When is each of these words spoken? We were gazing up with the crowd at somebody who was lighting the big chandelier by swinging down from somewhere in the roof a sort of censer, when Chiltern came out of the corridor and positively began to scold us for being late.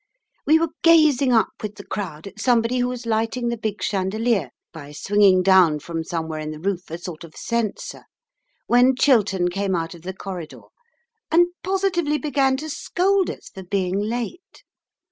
We 0.47 0.57
were 0.57 0.69
gazing 0.81 1.31
up 1.31 1.49
with 1.61 1.75
the 1.75 1.85
crowd 1.85 2.25
at 2.25 2.39
somebody 2.39 2.79
who 2.79 2.87
was 2.87 3.05
lighting 3.05 3.49
the 3.49 3.55
big 3.55 3.83
chandelier 3.83 4.49
by 4.73 4.93
swinging 4.93 5.43
down 5.43 5.77
from 5.77 6.03
somewhere 6.03 6.39
in 6.39 6.49
the 6.49 6.59
roof 6.59 6.89
a 6.89 6.97
sort 6.97 7.23
of 7.23 7.35
censer, 7.35 8.05
when 8.65 8.95
Chiltern 8.95 9.49
came 9.49 9.75
out 9.75 9.93
of 9.93 10.01
the 10.01 10.15
corridor 10.15 10.61
and 11.29 11.49
positively 11.61 12.17
began 12.17 12.57
to 12.57 12.67
scold 12.71 13.29
us 13.29 13.49
for 13.49 13.61
being 13.61 13.99
late. 13.99 14.63